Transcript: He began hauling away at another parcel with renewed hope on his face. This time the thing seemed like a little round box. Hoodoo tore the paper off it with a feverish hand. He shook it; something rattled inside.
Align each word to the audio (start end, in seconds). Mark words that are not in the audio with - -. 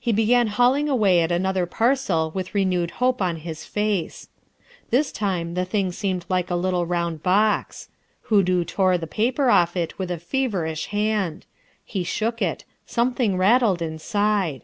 He 0.00 0.12
began 0.12 0.46
hauling 0.46 0.88
away 0.88 1.20
at 1.20 1.30
another 1.30 1.66
parcel 1.66 2.30
with 2.34 2.54
renewed 2.54 2.92
hope 3.04 3.20
on 3.20 3.36
his 3.36 3.64
face. 3.66 4.30
This 4.88 5.12
time 5.12 5.52
the 5.52 5.66
thing 5.66 5.92
seemed 5.92 6.24
like 6.30 6.50
a 6.50 6.54
little 6.56 6.86
round 6.86 7.22
box. 7.22 7.90
Hoodoo 8.32 8.64
tore 8.64 8.96
the 8.96 9.06
paper 9.06 9.50
off 9.50 9.76
it 9.76 9.98
with 9.98 10.10
a 10.10 10.16
feverish 10.18 10.86
hand. 10.86 11.44
He 11.84 12.02
shook 12.02 12.40
it; 12.40 12.64
something 12.86 13.36
rattled 13.36 13.82
inside. 13.82 14.62